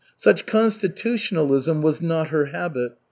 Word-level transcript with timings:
Such 0.17 0.47
constitutionalism 0.47 1.83
was 1.83 2.01
not 2.01 2.29
her 2.29 2.45
habit. 2.45 2.93